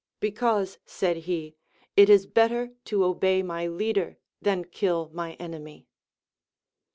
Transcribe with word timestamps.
Because, 0.19 0.79
said 0.83 1.15
he, 1.29 1.55
it 1.95 2.09
is 2.09 2.25
better 2.25 2.71
to 2.85 3.03
obey 3.03 3.43
my 3.43 3.67
leader 3.67 4.17
than 4.41 4.65
kill 4.65 5.11
my 5.13 5.33
enemy. 5.33 5.85